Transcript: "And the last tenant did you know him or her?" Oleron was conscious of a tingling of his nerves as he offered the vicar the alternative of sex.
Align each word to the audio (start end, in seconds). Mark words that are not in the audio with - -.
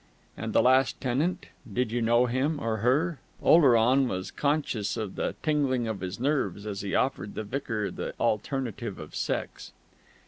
"And 0.35 0.51
the 0.51 0.63
last 0.63 0.99
tenant 0.99 1.45
did 1.71 1.91
you 1.91 2.01
know 2.01 2.25
him 2.25 2.59
or 2.59 2.77
her?" 2.77 3.19
Oleron 3.43 4.07
was 4.07 4.31
conscious 4.31 4.97
of 4.97 5.19
a 5.19 5.35
tingling 5.43 5.87
of 5.87 5.99
his 5.99 6.19
nerves 6.19 6.65
as 6.65 6.81
he 6.81 6.95
offered 6.95 7.35
the 7.35 7.43
vicar 7.43 7.91
the 7.91 8.15
alternative 8.19 8.97
of 8.97 9.15
sex. 9.15 9.73